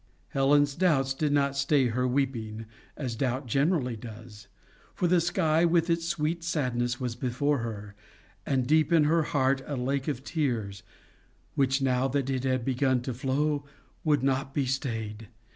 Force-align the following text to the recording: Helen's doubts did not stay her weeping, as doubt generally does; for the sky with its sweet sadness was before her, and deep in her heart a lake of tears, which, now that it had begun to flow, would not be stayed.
Helen's 0.29 0.73
doubts 0.73 1.13
did 1.13 1.31
not 1.31 1.55
stay 1.55 1.89
her 1.89 2.07
weeping, 2.07 2.65
as 2.97 3.15
doubt 3.15 3.45
generally 3.45 3.95
does; 3.95 4.47
for 4.95 5.07
the 5.07 5.21
sky 5.21 5.63
with 5.63 5.91
its 5.91 6.07
sweet 6.07 6.43
sadness 6.43 6.99
was 6.99 7.13
before 7.15 7.59
her, 7.59 7.93
and 8.43 8.65
deep 8.65 8.91
in 8.91 9.03
her 9.03 9.21
heart 9.21 9.61
a 9.67 9.75
lake 9.75 10.07
of 10.07 10.23
tears, 10.23 10.81
which, 11.53 11.83
now 11.83 12.07
that 12.07 12.31
it 12.31 12.43
had 12.45 12.65
begun 12.65 13.01
to 13.01 13.13
flow, 13.13 13.63
would 14.03 14.23
not 14.23 14.55
be 14.55 14.65
stayed. 14.65 15.27